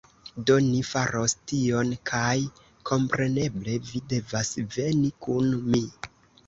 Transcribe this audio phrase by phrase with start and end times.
[0.49, 2.33] Do, ni faros tion kaj
[2.93, 5.89] kompreneble vi devas veni kun mi